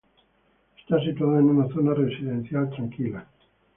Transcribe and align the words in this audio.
Está 0.79 0.99
situada 0.99 1.37
en 1.41 1.49
una 1.51 1.67
zona 1.71 1.93
residencial 1.93 2.71
tranquila. 2.71 3.27